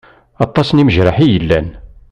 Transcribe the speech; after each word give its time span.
Aṭas 0.45 0.67
n 0.71 0.81
imejraḥ 0.81 1.17
i 1.19 1.27
yellan. 1.33 1.67